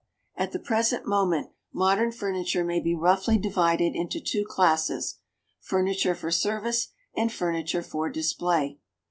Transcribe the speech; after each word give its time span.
At 0.35 0.51
the 0.51 0.57
present 0.57 1.05
moment 1.05 1.51
modern 1.71 2.11
furniture 2.11 2.63
may 2.63 2.79
be 2.79 2.95
roughly 2.95 3.37
divided 3.37 3.95
into 3.95 4.19
two 4.19 4.43
classes: 4.45 5.19
furniture 5.59 6.15
for 6.15 6.31
service, 6.31 6.87
and 7.15 7.31
furniture 7.31 7.83
for 7.83 8.09
display. 8.09 8.79